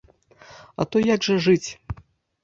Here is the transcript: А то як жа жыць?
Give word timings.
А 0.83 0.87
то 0.91 1.01
як 1.07 1.25
жа 1.27 1.35
жыць? 1.47 1.69